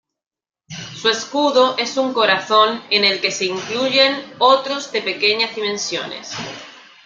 [0.95, 6.31] Su escudo es un corazón en el que se incluyen otros de pequeñas dimensiones.